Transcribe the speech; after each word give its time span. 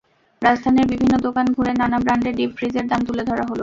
রাজধানীর 0.41 0.87
বিভিন্ন 0.91 1.13
দোকান 1.25 1.45
ঘুরে 1.55 1.73
নানা 1.73 1.97
ব্র্যান্ডের 1.99 2.33
ডিপ 2.37 2.51
ফ্রিজের 2.57 2.85
দাম 2.87 3.01
তুলে 3.07 3.23
ধরা 3.29 3.43
হলো। 3.43 3.59